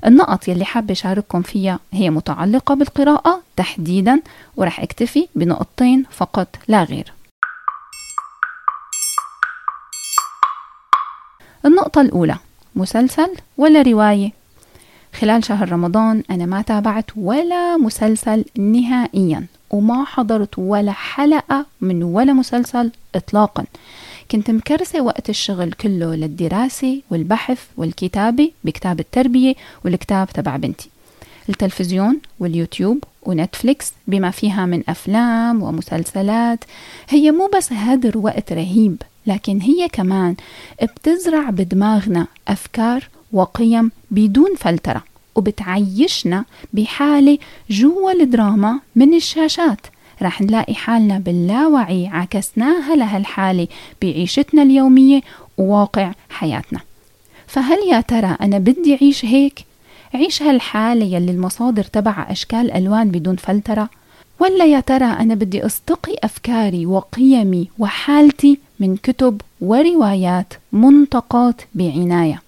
النقط 0.07 0.49
يلي 0.49 0.65
حابة 0.65 0.93
أشارككم 0.93 1.43
فيها 1.43 1.79
هي 1.93 2.11
متعلقة 2.11 2.75
بالقراءة 2.75 3.41
تحديدا 3.57 4.21
ورح 4.57 4.81
أكتفي 4.81 5.29
بنقطتين 5.35 6.05
فقط 6.11 6.49
لا 6.69 6.85
غير. 6.85 7.13
النقطة 11.67 12.01
الأولى 12.01 12.37
مسلسل 12.77 13.29
ولا 13.59 13.83
رواية؟ 13.83 14.31
خلال 15.15 15.45
شهر 15.45 15.73
رمضان 15.73 16.23
أنا 16.31 16.47
ما 16.47 16.63
تابعت 16.63 17.11
ولا 17.17 17.77
مسلسل 17.77 18.45
نهائيا 18.59 19.47
وما 19.71 20.05
حضرت 20.05 20.59
ولا 20.59 20.93
حلقة 20.93 21.67
من 21.81 22.03
ولا 22.03 22.33
مسلسل 22.33 22.91
إطلاقا. 23.15 23.65
كنت 24.31 24.51
مكرسة 24.51 25.01
وقت 25.01 25.31
الشغل 25.31 25.73
كله 25.73 26.15
للدراسة 26.15 27.01
والبحث 27.11 27.61
والكتابة 27.77 28.51
بكتاب 28.65 29.01
التربية 29.01 29.55
والكتاب 29.85 30.29
تبع 30.29 30.57
بنتي. 30.57 30.89
التلفزيون 31.49 32.21
واليوتيوب 32.41 33.05
ونتفليكس 33.23 33.93
بما 34.07 34.31
فيها 34.31 34.67
من 34.67 34.83
أفلام 34.89 35.63
ومسلسلات. 35.63 36.65
هي 37.09 37.31
مو 37.31 37.51
بس 37.57 37.73
هدر 37.73 38.19
وقت 38.19 38.53
رهيب 38.53 39.03
لكن 39.27 39.61
هي 39.61 39.89
كمان 39.89 40.35
بتزرع 40.83 41.51
بدماغنا 41.51 42.27
أفكار 42.49 43.09
وقيم 43.33 43.91
بدون 44.11 44.55
فلترة 44.57 45.05
وبتعيشنا 45.35 46.45
بحالة 46.73 47.39
جوا 47.71 48.13
الدراما 48.13 48.81
من 48.97 49.15
الشاشات 49.15 49.87
رح 50.23 50.41
نلاقي 50.41 50.75
حالنا 50.75 51.19
باللاوعي 51.19 52.07
عكسناها 52.07 52.97
لهالحالة 52.97 53.69
بعيشتنا 54.03 54.63
اليومية 54.63 55.21
وواقع 55.59 56.13
حياتنا 56.31 56.81
فهل 57.47 57.79
يا 57.89 58.01
ترى 58.01 58.37
أنا 58.41 58.59
بدي 58.59 58.95
أعيش 58.95 59.25
هيك؟ 59.25 59.65
عيش 60.15 60.43
هالحالة 60.43 61.05
يلي 61.05 61.31
المصادر 61.33 61.85
تبعها 61.85 62.33
أشكال 62.33 62.71
ألوان 62.71 63.11
بدون 63.11 63.37
فلترة؟ 63.37 63.89
ولا 64.45 64.65
يا 64.65 64.81
ترى 64.81 65.05
أنا 65.05 65.35
بدي 65.35 65.67
أستقي 65.67 66.17
أفكاري 66.25 66.87
وقيمي 66.87 67.69
وحالتي 67.79 68.59
من 68.81 68.97
كتب 68.97 69.41
وروايات 69.61 70.55
منتقات 70.73 71.63
بعناية؟ 71.75 72.43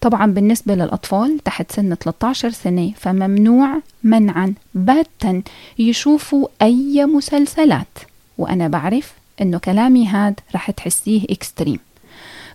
طبعا 0.00 0.26
بالنسبة 0.26 0.74
للأطفال 0.74 1.38
تحت 1.44 1.72
سن 1.72 1.94
13 1.94 2.50
سنة 2.50 2.92
فممنوع 2.96 3.80
منعا 4.02 4.54
باتا 4.74 5.42
يشوفوا 5.78 6.48
أي 6.62 7.04
مسلسلات. 7.04 7.98
وأنا 8.38 8.68
بعرف 8.68 9.12
إنه 9.40 9.58
كلامي 9.58 10.06
هاد 10.06 10.40
رح 10.54 10.70
تحسيه 10.70 11.24
extreme 11.30 11.78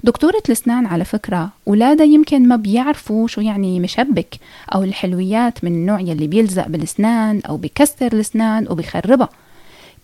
دكتورة 0.04 0.42
الأسنان 0.46 0.86
على 0.86 1.06
فكرة 1.06 1.50
أولادها 1.68 2.06
يمكن 2.06 2.48
ما 2.48 2.56
بيعرفوا 2.56 3.28
شو 3.28 3.42
يعني 3.42 3.80
مشبك 3.80 4.36
أو 4.76 4.84
الحلويات 4.84 5.64
من 5.64 5.72
النوع 5.72 6.00
يلي 6.00 6.28
بيلزق 6.28 6.68
بالأسنان 6.68 7.42
أو 7.50 7.58
بكسر 7.58 8.08
الأسنان 8.14 8.68
وبيخربها 8.70 9.30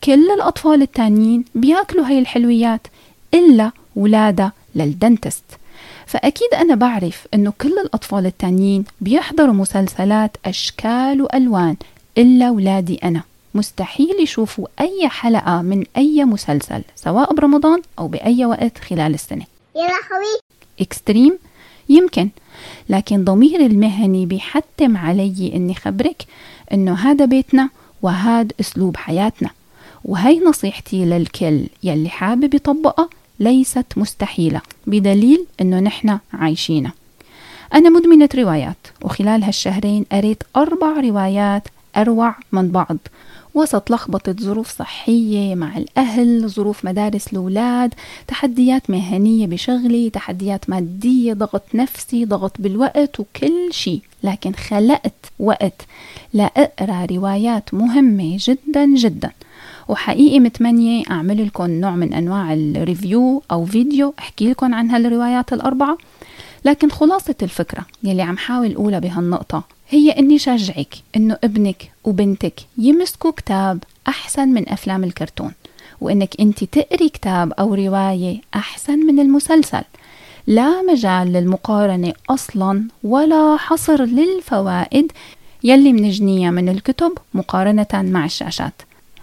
كل 0.04 0.32
الأطفال 0.32 0.82
التانيين 0.82 1.46
بيأكلوا 1.56 2.08
هاي 2.08 2.20
الحلويات 2.20 2.88
إلا 3.34 3.72
ولادها 3.96 4.52
لل 4.76 4.89
dentist. 4.89 5.44
فأكيد 6.06 6.54
أنا 6.54 6.76
بعرف 6.76 7.28
إنه 7.34 7.54
كل 7.62 7.80
الأطفال 7.86 8.26
التانيين 8.26 8.86
بيحضروا 9.02 9.54
مسلسلات 9.54 10.38
أشكال 10.46 11.22
وألوان 11.22 11.76
إلا 12.18 12.52
ولادي 12.52 12.96
أنا. 13.04 13.22
مستحيل 13.56 14.16
يشوفوا 14.24 14.68
أي 14.80 15.10
حلقة 15.10 15.62
من 15.62 15.84
أي 15.98 16.26
مسلسل 16.26 16.82
سواء 16.96 17.34
برمضان 17.34 17.82
أو 18.00 18.08
بأي 18.08 18.46
وقت 18.46 18.78
خلال 18.78 19.14
السنة. 19.14 19.55
يا 19.76 19.82
لهوي. 19.82 20.40
إكستريم 20.82 21.40
يمكن. 21.90 22.30
لكن 22.90 23.24
ضميري 23.24 23.66
المهني 23.66 24.26
بيحتم 24.26 24.98
علي 24.98 25.52
إني 25.56 25.74
خبرك 25.74 26.26
إنه 26.74 26.94
هذا 26.94 27.26
بيتنا 27.26 27.70
وهذا 28.02 28.50
أسلوب 28.60 28.98
حياتنا. 28.98 29.50
وهي 30.06 30.40
نصيحتي 30.40 31.06
للكل 31.06 31.68
يلي 31.84 32.10
حابب 32.10 32.54
يطبقها 32.54 33.10
ليست 33.40 33.86
مستحيلة 33.98 34.62
بدليل 34.88 35.46
أنه 35.62 35.80
نحن 35.80 36.20
عايشينها. 36.34 36.94
أنا 37.74 37.90
مدمنة 37.90 38.30
روايات 38.36 38.78
وخلال 39.02 39.44
هالشهرين 39.44 40.06
قريت 40.12 40.44
أربع 40.56 41.00
روايات 41.00 41.68
أروع 41.98 42.36
من 42.52 42.72
بعض. 42.72 42.98
وسط 43.56 43.92
لخبطة 43.92 44.36
ظروف 44.42 44.78
صحية 44.78 45.56
مع 45.56 45.78
الأهل 45.78 46.50
ظروف 46.50 46.86
مدارس 46.86 47.28
الأولاد 47.34 47.94
تحديات 48.28 48.90
مهنية 48.90 49.48
بشغلي 49.48 50.10
تحديات 50.10 50.70
مادية 50.70 51.34
ضغط 51.34 51.64
نفسي 51.74 52.26
ضغط 52.26 52.52
بالوقت 52.60 53.20
وكل 53.20 53.68
شيء 53.72 54.02
لكن 54.24 54.54
خلقت 54.54 55.32
وقت 55.40 55.82
لأقرأ 56.34 57.06
روايات 57.06 57.74
مهمة 57.74 58.38
جدا 58.40 58.86
جدا. 58.86 59.32
وحقيقي 59.88 60.40
متمنية 60.40 61.04
أعمل 61.12 61.46
لكم 61.46 61.72
نوع 61.72 61.96
من 61.96 62.14
أنواع 62.14 62.54
الريفيو 62.54 63.44
أو 63.52 63.66
فيديو 63.66 64.14
أحكي 64.20 64.50
لكم 64.50 64.74
عن 64.74 64.90
هالروايات 64.90 65.54
الأربعة. 65.54 65.98
لكن 66.66 66.90
خلاصة 66.90 67.36
الفكرة 67.42 67.86
يلي 68.04 68.22
عم 68.22 68.38
حاول 68.38 68.74
أقولها 68.74 69.00
بهالنقطة 69.00 69.64
هي 69.90 70.12
إني 70.12 70.40
شجعك 70.40 70.96
إنه 71.16 71.38
ابنك 71.44 71.92
وبنتك 72.04 72.60
يمسكوا 72.78 73.32
كتاب 73.32 73.84
أحسن 74.08 74.48
من 74.48 74.70
أفلام 74.70 75.04
الكرتون 75.04 75.52
وإنك 76.02 76.36
أنت 76.40 76.64
تقري 76.64 77.10
كتاب 77.10 77.54
أو 77.54 77.74
رواية 77.74 78.42
أحسن 78.56 79.00
من 79.00 79.20
المسلسل. 79.20 79.82
لا 80.48 80.82
مجال 80.82 81.34
للمقارنة 81.34 82.14
أصلا 82.30 82.84
ولا 83.04 83.58
حصر 83.58 84.04
للفوائد 84.04 85.12
يلي 85.64 85.94
منجنيها 85.94 86.52
من 86.52 86.70
الكتب 86.70 87.12
مقارنة 87.34 87.88
مع 87.94 88.26
الشاشات. 88.26 88.82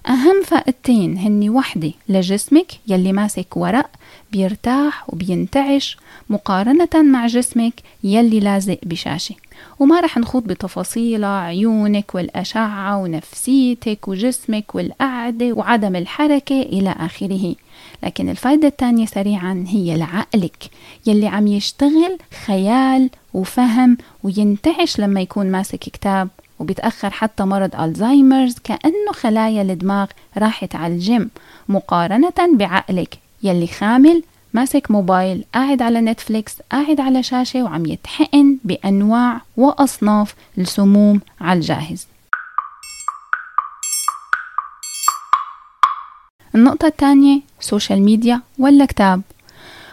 أهم 0.09 0.43
فائدتين 0.45 1.19
هني 1.19 1.51
وحدة 1.51 1.93
لجسمك 2.09 2.73
يلي 2.89 3.13
ماسك 3.13 3.57
ورق 3.57 3.91
بيرتاح 4.33 5.11
وبينتعش 5.11 5.97
مقارنة 6.31 6.89
مع 6.95 7.27
جسمك 7.27 7.75
يلي 8.05 8.41
لازق 8.41 8.79
بشاشة 8.83 9.35
وما 9.79 10.01
رح 10.01 10.19
نخوض 10.19 10.43
بتفاصيل 10.43 11.25
عيونك 11.25 12.15
والأشعة 12.15 12.99
ونفسيتك 13.03 14.09
وجسمك 14.09 14.75
والقعدة 14.75 15.53
وعدم 15.53 15.97
الحركة 15.97 16.63
إلى 16.63 16.95
آخره. 16.99 17.55
لكن 18.03 18.29
الفايدة 18.29 18.69
الثانية 18.69 19.07
سريعا 19.07 19.65
هي 19.69 19.97
لعقلك 19.97 20.71
يلي 21.07 21.27
عم 21.27 21.47
يشتغل 21.47 22.19
خيال 22.47 23.11
وفهم 23.35 23.97
وينتعش 24.23 25.01
لما 25.01 25.21
يكون 25.21 25.47
ماسك 25.51 25.79
كتاب 25.79 26.29
وبيتأخر 26.59 27.11
حتى 27.11 27.45
مرض 27.45 27.81
ألزايمرز 27.81 28.55
كأنه 28.65 29.13
خلايا 29.13 29.63
الدماغ 29.63 30.07
راحت 30.39 30.75
عال 30.77 30.95
game 30.95 31.31
مقارنة 31.69 32.33
بعقلك. 32.55 33.22
يلي 33.43 33.67
خامل 33.67 34.23
ماسك 34.55 34.91
موبايل 34.91 35.45
قاعد 35.55 35.83
على 35.83 36.01
نتفليكس 36.01 36.57
قاعد 36.73 37.01
على 37.01 37.23
شاشة 37.23 37.63
وعم 37.63 37.87
يتحقن 37.87 38.59
بأنواع 38.65 39.41
وأصناف 39.57 40.35
السموم 40.59 41.21
على 41.41 41.59
الجاهز 41.59 42.07
النقطة 46.55 46.87
الثانية 46.87 47.41
social 47.61 48.03
media 48.03 48.41
ولا 48.59 48.85
كتاب؟ 48.85 49.23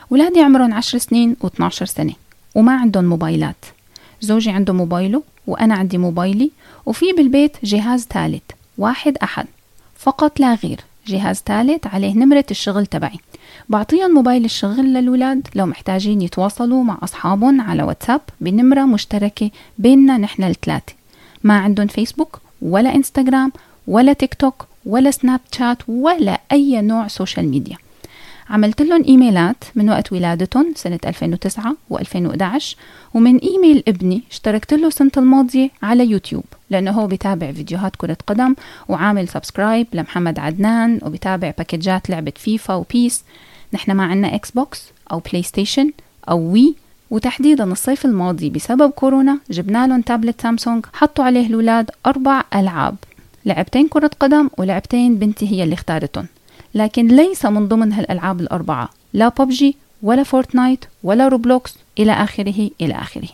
ولادي 0.10 0.42
عمرهم 0.42 0.74
عشر 0.74 0.98
سنين 0.98 1.36
و12 1.44 1.70
سنة 1.70 2.14
وما 2.56 2.76
عندهم 2.76 3.06
موبايلات. 3.06 3.66
زوجي 4.22 4.52
عنده 4.52 4.74
موبايله 4.74 5.24
وأنا 5.48 5.76
عندي 5.76 5.98
موبايلي 5.98 6.52
وفي 6.86 7.06
بالبيت 7.18 7.58
جهاز 7.64 8.08
ثالث 8.10 8.44
واحد 8.78 9.18
أحد 9.18 9.46
فقط 9.98 10.40
لا 10.40 10.54
غير. 10.54 10.80
جهاز 11.10 11.44
ثالث 11.46 11.88
عليه 11.88 12.14
نمرة 12.14 12.46
الشغل 12.52 12.86
تبعي. 12.86 13.20
بعطيهم 13.70 14.12
موبايل 14.12 14.46
الشغل 14.46 14.94
للولاد 14.94 15.48
لو 15.56 15.66
محتاجين 15.66 16.22
يتواصلوا 16.22 16.84
مع 16.84 16.98
أصحابهم 17.04 17.62
على 17.62 17.84
واتساب 17.84 18.22
بنمرة 18.42 18.86
مشتركة 18.86 19.52
بيننا 19.78 20.18
نحن 20.18 20.44
الثلاثة. 20.44 20.94
ما 21.44 21.58
عندهم 21.58 21.88
فيسبوك 21.88 22.40
ولا 22.62 22.96
إنستغرام 22.96 23.52
ولا 23.88 24.14
تيك 24.14 24.34
توك 24.34 24.66
ولا 24.86 25.12
سناب 25.12 25.40
شات 25.52 25.78
ولا 25.88 26.42
أي 26.52 26.82
نوع 26.82 27.08
social 27.08 27.48
media 27.48 27.78
عملت 28.50 28.82
لهم 28.82 29.04
إيميلات 29.04 29.64
من 29.76 29.90
وقت 29.90 30.12
ولادتهم 30.12 30.74
سنة 30.76 31.00
2009 31.06 31.76
و2011 31.94 32.64
ومن 33.14 33.38
إيميل 33.38 33.84
ابني 33.88 34.24
اشتركت 34.32 34.74
له 34.74 34.88
السنة 34.88 35.12
الماضية 35.18 35.70
على 35.84 36.06
يوتيوب 36.12 36.44
لأنه 36.70 36.92
هو 36.92 37.08
بيتابع 37.08 37.52
فيديوهات 37.52 37.96
كرة 37.96 38.18
قدم 38.28 38.56
وعامل 38.88 39.28
subscribe 39.28 39.88
لمحمد 39.94 40.40
عدنان 40.40 41.00
وبيتابع 41.02 41.54
باكجات 41.58 42.10
لعبة 42.10 42.34
فيفا 42.36 42.74
وبيس. 42.76 43.24
نحن 43.74 43.92
ما 43.92 44.04
عنا 44.04 44.36
إكس 44.36 44.52
بوكس 44.52 44.84
أو 45.12 45.20
بلاي 45.20 45.44
ستيشن 45.44 45.92
أو 46.30 46.40
وي 46.40 46.76
وتحديدا 47.10 47.64
الصيف 47.64 48.06
الماضي 48.06 48.50
بسبب 48.50 48.92
كورونا 48.92 49.40
جبنا 49.52 49.88
لهم 49.88 50.02
تابلت 50.02 50.42
سامسونج 50.42 50.86
حطوا 50.94 51.26
عليه 51.26 51.48
الأولاد 51.48 51.92
أربع 52.06 52.44
ألعاب 52.56 52.96
لعبتين 53.46 53.88
كرة 53.88 54.12
قدم 54.20 54.50
ولعبتين 54.58 55.16
بنتي 55.16 55.52
هي 55.52 55.64
اللي 55.64 55.74
اختارتهم. 55.74 56.26
لكن 56.74 57.08
ليس 57.08 57.46
من 57.46 57.68
ضمن 57.68 57.94
هالألعاب 57.94 58.42
الأربعة 58.42 58.90
لا 59.14 59.30
ببجي 59.30 59.76
ولا 60.04 60.24
فورتنايت 60.24 60.86
ولا 61.04 61.28
روبلوكس 61.28 61.76
إلى 62.00 62.12
آخره 62.12 62.70
إلى 62.82 62.94
آخره. 62.94 63.28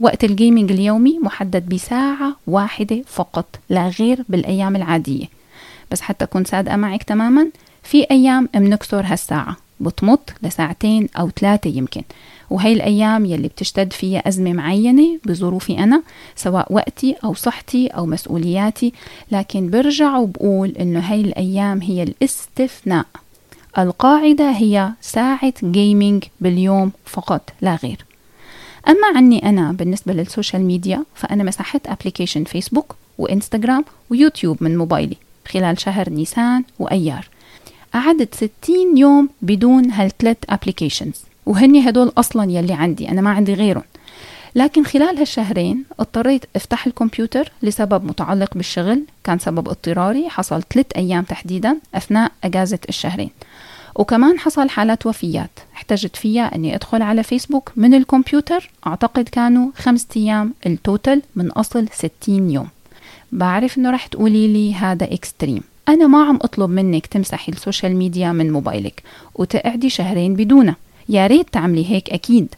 وقت 0.00 0.24
ال 0.24 0.31
gaming 0.31 0.72
اليومي 0.72 1.18
محدد 1.18 1.68
بساعة 1.68 2.36
واحدة 2.46 3.02
فقط 3.06 3.58
لا 3.70 3.88
غير 3.88 4.24
بالأيام 4.28 4.76
العادية. 4.76 5.26
بس 5.90 6.00
حتى 6.00 6.24
أكون 6.24 6.44
صادقة 6.44 6.76
معك 6.76 7.02
تماما 7.02 7.50
في 7.82 8.06
أيام 8.10 8.48
بنكسر 8.54 9.04
هالساعة 9.06 9.56
بتمط 9.80 10.32
لساعتين 10.42 11.08
أو 11.18 11.30
ثلاثة 11.30 11.70
يمكن. 11.70 12.02
وهي 12.54 12.72
الأيام 12.72 13.24
يلي 13.24 13.48
بتشتد 13.48 13.92
فيها 13.92 14.28
أزمة 14.28 14.52
معينة 14.52 15.18
بظروفي 15.26 15.78
أنا 15.78 16.02
سواء 16.36 16.72
وقتي 16.72 17.16
أو 17.24 17.34
صحتي 17.34 17.86
أو 17.86 18.06
مسؤولياتي. 18.06 18.92
لكن 19.32 19.70
برجع 19.70 20.16
وبقول 20.16 20.70
إنه 20.70 21.00
هي 21.00 21.20
الأيام 21.20 21.82
هي 21.82 22.02
الاستثناء. 22.02 23.06
القاعدة 23.78 24.50
هي 24.50 24.92
ساعة 25.00 25.52
gaming 25.64 26.24
باليوم 26.40 26.92
فقط 27.04 27.50
لا 27.60 27.76
غير. 27.76 28.04
أما 28.88 29.06
عني 29.16 29.48
أنا 29.48 29.72
بالنسبة 29.72 30.12
لل 30.12 30.25
social 30.25 30.62
media 30.62 31.04
فأنا 31.14 31.44
مسحت 31.44 31.86
application 31.86 32.44
فيسبوك 32.44 32.96
وإنستغرام 33.18 33.84
ويوتيوب 34.10 34.56
من 34.60 34.78
موبايلي 34.78 35.16
خلال 35.48 35.80
شهر 35.80 36.10
نيسان 36.10 36.64
وأيار. 36.78 37.28
قعدت 37.94 38.34
60 38.34 38.98
يوم 38.98 39.28
بدون 39.42 39.90
هالثلاث 39.90 40.36
applications 40.48 41.33
وهني 41.46 41.88
هدول 41.88 42.12
أصلا 42.18 42.50
يلي 42.50 42.72
عندي 42.72 43.08
أنا 43.08 43.20
ما 43.20 43.30
عندي 43.30 43.54
غيرهم. 43.54 43.82
لكن 44.54 44.84
خلال 44.84 45.18
هالشهرين 45.18 45.84
اضطريت 46.00 46.44
أفتح 46.56 46.86
الكمبيوتر 46.86 47.52
لسبب 47.62 48.04
متعلق 48.04 48.54
بالشغل 48.54 49.02
كان 49.24 49.38
سبب 49.38 49.68
اضطراري 49.68 50.28
حصل 50.28 50.62
ثلاث 50.74 50.86
أيام 50.96 51.24
تحديدا 51.24 51.78
أثناء 51.94 52.32
أجازة 52.44 52.78
الشهرين. 52.88 53.30
وكمان 53.94 54.38
حصل 54.38 54.68
حالات 54.68 55.06
وفيات 55.06 55.50
احتجت 55.74 56.16
فيها 56.16 56.54
إني 56.54 56.74
أدخل 56.74 57.02
على 57.02 57.22
فيسبوك 57.22 57.72
من 57.76 57.94
الكمبيوتر 57.94 58.70
أعتقد 58.86 59.28
كانوا 59.28 59.70
خمسة 59.76 60.06
أيام 60.16 60.54
ال 60.66 60.75
total 60.75 61.22
من 61.36 61.50
أصل 61.50 61.88
ستين 61.92 62.50
يوم. 62.50 62.68
بعرف 63.32 63.78
إنه 63.78 63.90
رح 63.90 64.06
تقولي 64.06 64.48
لي 64.48 64.74
هذا 64.74 65.04
extreme 65.04 65.62
أنا 65.88 66.06
ما 66.06 66.24
عم 66.24 66.36
أطلب 66.42 66.70
منك 66.70 67.06
تمسحي 67.06 67.52
ال 67.52 67.58
social 67.58 67.96
media 67.96 68.32
من 68.32 68.52
موبايلك 68.52 69.02
وتقعدي 69.34 69.90
شهرين 69.90 70.34
بدونه 70.34 70.74
يا 71.08 71.26
ريت 71.26 71.46
تعملي 71.52 71.90
هيك 71.90 72.10
أكيد. 72.10 72.54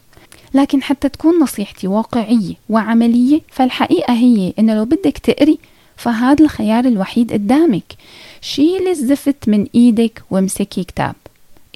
لكن 0.53 0.83
حتى 0.83 1.09
تكون 1.09 1.39
نصيحتي 1.39 1.87
واقعية 1.87 2.53
وعملية 2.69 3.41
فالحقيقة 3.51 4.13
هي 4.13 4.53
إنه 4.59 4.75
لو 4.75 4.85
بدك 4.85 5.17
تقري 5.17 5.59
فهذا 5.97 6.43
الخيار 6.43 6.85
الوحيد 6.85 7.33
قدامك. 7.33 7.93
شيلي 8.41 8.91
الزفت 8.91 9.49
من 9.49 9.67
إيدك 9.75 10.23
وامسكي 10.31 10.83
كتاب. 10.83 11.15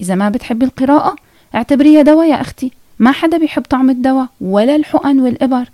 إذا 0.01 0.15
ما 0.15 0.29
بتحبي 0.29 0.65
القراءة 0.65 1.15
اعتبريها 1.55 2.01
دواء 2.01 2.29
يا 2.29 2.41
أختي. 2.41 2.71
ما 2.99 3.11
حدا 3.11 3.37
بيحب 3.37 3.61
طعم 3.61 3.89
الدواء 3.89 4.27
ولا 4.41 4.75
الحقن 4.75 5.19
والإبر. 5.19 5.69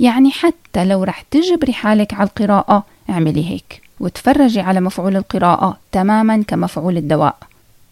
يعني 0.00 0.30
حتى 0.30 0.84
لو 0.84 1.04
رح 1.04 1.20
تجبري 1.20 1.72
حالك 1.72 2.14
على 2.14 2.28
القراءة 2.28 2.84
اعملي 3.10 3.50
هيك. 3.50 3.82
وتفرجي 4.00 4.60
على 4.60 4.80
مفعول 4.80 5.16
القراءة 5.16 5.78
تماما 5.92 6.42
كمفعول 6.42 6.96
الدواء. 6.96 7.36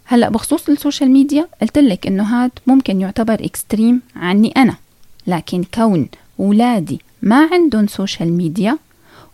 هلا 0.09 0.29
بخصوص 0.29 0.69
ال 0.69 0.75
social 0.75 1.11
media 1.11 1.49
قلت 1.63 1.79
لك 1.79 2.07
إنه 2.07 2.23
هاد 2.23 2.51
ممكن 2.67 3.01
يعتبر 3.01 3.35
extreme 3.35 4.03
عني 4.17 4.49
أنا. 4.57 4.77
لكن 5.27 5.65
كون 5.75 6.09
اولادي 6.41 7.01
ما 7.23 7.49
عندهم 7.53 7.87
social 7.87 8.33
media 8.33 8.79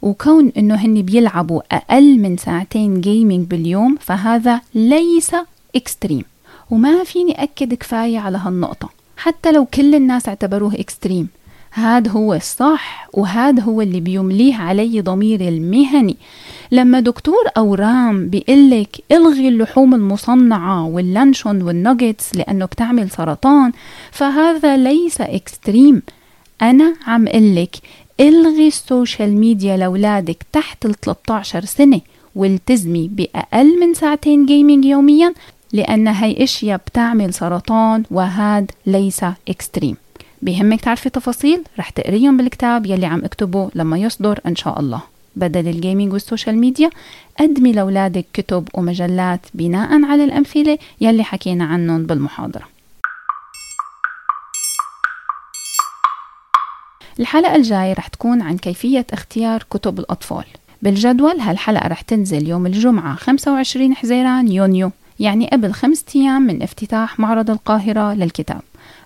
وكون 0.03 0.53
إنه 0.57 0.75
هن 0.75 1.03
بيلعبوا 1.03 1.61
أقل 1.73 2.19
من 2.19 2.37
ساعتين 2.37 3.01
gaming 3.01 3.47
باليوم 3.47 3.97
فهذا 4.01 4.61
ليس 4.75 5.31
extreme. 5.77 6.25
وما 6.71 7.05
فيني 7.05 7.43
أكد 7.43 7.75
كفاية 7.75 8.19
على 8.19 8.39
هالنقطة. 8.39 8.91
حتى 9.17 9.53
لو 9.53 9.65
كل 9.65 9.95
الناس 9.95 10.29
اعتبروه 10.29 10.75
extreme 10.75 11.29
هذا 11.75 12.11
هو 12.11 12.35
الصح 12.35 13.09
وهذا 13.13 13.63
هو 13.63 13.81
اللي 13.81 14.01
بيمليه 14.01 14.55
علي 14.55 15.01
ضميري 15.01 15.49
المهني. 15.49 16.17
لما 16.73 17.01
دكتور 17.01 17.45
أورام 17.57 18.29
بيقلك 18.29 18.97
إلغي 19.13 19.49
اللحوم 19.49 19.95
المصنعة 19.95 20.87
واللانشون 20.87 21.63
والنوجيتس 21.63 22.37
لأنه 22.37 22.65
بتعمل 22.65 23.11
سرطان 23.11 23.73
فهذا 24.11 24.77
ليس 24.77 25.21
extreme. 25.21 26.03
أنا 26.63 26.95
عم 27.07 27.29
قلك 27.29 27.77
إلغي 28.21 28.67
ال 28.67 28.77
social 28.77 29.37
media 29.37 29.77
لأولادك 29.77 30.47
تحت 30.53 30.87
ال 30.87 31.01
13 31.01 31.65
سنة 31.65 32.01
والتزمي 32.35 33.09
بأقل 33.09 33.81
من 33.81 33.95
ساعتين 33.95 34.47
gaming 34.47 34.85
يوميا 34.85 35.35
لأن 35.73 36.09
هي 36.09 36.45
أشياء 36.45 36.77
بتعمل 36.87 37.35
سرطان 37.35 38.03
وهذا 38.11 38.67
ليس 38.87 39.21
extreme. 39.49 39.97
بيهمك 40.43 40.81
تعرفي 40.81 41.11
تفاصيل 41.11 41.63
رح 41.79 41.91
تقريهم 41.91 42.37
بالكتاب 42.37 42.87
يلي 42.87 43.07
عم 43.07 43.25
اكتبه 43.25 43.71
لما 43.75 43.99
يصدر 43.99 44.41
إن 44.47 44.57
شاء 44.57 44.81
الله. 44.81 45.01
بدل 45.37 45.69
ال 45.69 45.75
gaming 45.75 46.13
وال 46.13 46.24
social 46.24 46.59
media 46.59 46.91
قدمي 47.41 47.73
لأولادك 47.73 48.25
كتب 48.33 48.69
ومجلات 48.75 49.41
بناء 49.55 50.05
على 50.05 50.25
الأمثلة 50.25 50.79
يلي 51.01 51.25
حكينا 51.25 51.65
عنهم 51.65 52.07
بالمحاضرة. 52.07 52.69
الحلقة 57.21 57.57
الجاية 57.57 57.93
رح 57.93 58.09
تكون 58.09 58.43
عن 58.43 58.59
كيفية 58.59 59.07
اختيار 59.13 59.63
كتب 59.71 59.99
الأطفال. 59.99 60.45
بالجدول 60.83 61.41
هالحلقة 61.41 61.89
رح 61.89 62.01
تنزل 62.01 62.49
يوم 62.49 62.67
الجمعة 62.67 63.15
25 63.15 63.95
حزيران 63.95 64.53
يونيو 64.53 64.91
يعني 65.21 65.47
قبل 65.47 65.73
خمسة 65.73 66.05
أيام 66.17 66.43
من 66.43 66.63
افتتاح 66.63 67.21
معرض 67.21 67.51
القاهرة 67.51 68.15
للكتاب. 68.15 68.63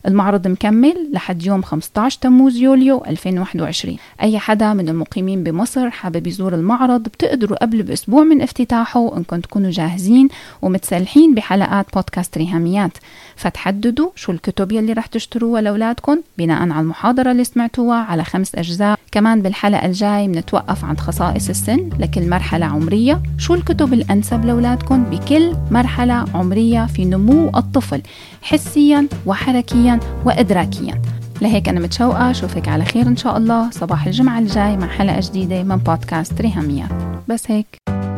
المعرض 0.07 0.49
مكمل 0.49 1.11
لحد 1.13 1.43
يوم 1.43 1.63
15 1.63 2.19
تموز 2.21 2.57
يوليو 2.57 3.03
2021 3.07 3.97
أي 4.23 4.39
حدا 4.39 4.73
من 4.73 4.89
المقيمين 4.89 5.43
بمصر 5.43 5.91
حابب 5.91 6.27
يزور 6.27 6.55
المعرض 6.55 7.03
بتقدروا 7.03 7.59
قبل 7.63 7.83
بأسبوع 7.83 8.23
من 8.25 8.43
افتتاحه 8.43 9.17
إنكم 9.17 9.41
تكونوا 9.41 9.71
جاهزين 9.71 10.29
ومتسلحين 10.63 11.35
بحلقات 11.35 11.87
بودكاست 11.95 12.39
ريهاميات. 12.39 12.93
فتحددوا 13.37 14.11
شو 14.15 14.33
الكتب 14.33 14.73
يلي 14.73 14.93
رح 14.93 15.07
تشتروها 15.07 15.61
لأولادكم 15.61 16.21
بناء 16.39 16.63
على 16.63 16.81
المحاضرة 16.81 17.31
اللي 17.31 17.45
سمعتوها 17.45 17.97
على 17.97 18.25
خمس 18.25 18.55
أجزاء. 18.55 18.99
كمان 19.13 19.43
بالحلقة 19.43 19.87
الجاي 19.87 20.29
بنتوقف 20.29 20.85
عند 20.85 21.01
خصائص 21.01 21.49
السن 21.49 21.91
لكل 21.99 22.31
مرحلة 22.31 22.67
عمرية. 22.67 23.23
شو 23.39 23.55
الكتب 23.55 23.93
الأنسب 23.93 24.45
لأولادكم 24.45 25.05
بكل 25.05 25.53
مرحلة 25.71 26.25
عمرية 26.35 26.87
في 26.87 27.05
نمو 27.05 27.49
الطفل 27.49 28.03
حسيا 28.43 29.09
وحركيا 29.27 29.96
وإدراكيا 30.25 31.03
لهيك 31.43 31.69
أنا 31.69 31.81
متشوقة 31.81 32.31
أشوفك 32.31 32.69
على 32.69 32.85
خير 32.85 33.07
إن 33.07 33.17
شاء 33.17 33.37
الله. 33.37 33.71
صباح 33.71 34.07
الجمعة 34.07 34.39
الجاي 34.39 34.77
مع 34.77 34.87
حلقة 34.87 35.21
جديدة 35.21 35.63
من 35.63 35.77
بودكاست 35.77 36.41
ريهاميات 36.41 36.91
بس 37.29 37.51
هيك. 37.51 37.86